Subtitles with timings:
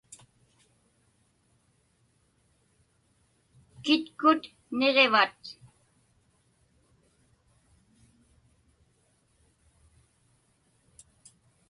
[3.83, 4.41] Kitkut
[4.77, 5.39] niġivat?